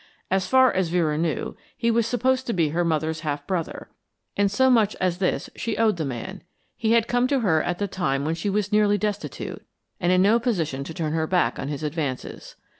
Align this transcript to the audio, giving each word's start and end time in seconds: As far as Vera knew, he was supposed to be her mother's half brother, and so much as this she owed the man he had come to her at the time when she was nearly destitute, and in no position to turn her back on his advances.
As 0.31 0.47
far 0.47 0.73
as 0.73 0.89
Vera 0.89 1.15
knew, 1.15 1.55
he 1.77 1.91
was 1.91 2.07
supposed 2.07 2.47
to 2.47 2.53
be 2.53 2.69
her 2.69 2.83
mother's 2.83 3.19
half 3.19 3.45
brother, 3.45 3.87
and 4.35 4.49
so 4.49 4.67
much 4.67 4.95
as 4.95 5.19
this 5.19 5.47
she 5.55 5.77
owed 5.77 5.97
the 5.97 6.05
man 6.05 6.41
he 6.75 6.93
had 6.93 7.07
come 7.07 7.27
to 7.27 7.41
her 7.41 7.61
at 7.61 7.77
the 7.77 7.87
time 7.87 8.25
when 8.25 8.33
she 8.33 8.49
was 8.49 8.71
nearly 8.71 8.97
destitute, 8.97 9.63
and 9.99 10.11
in 10.11 10.23
no 10.23 10.39
position 10.39 10.83
to 10.85 10.93
turn 10.95 11.13
her 11.13 11.27
back 11.27 11.59
on 11.59 11.67
his 11.67 11.83
advances. 11.83 12.55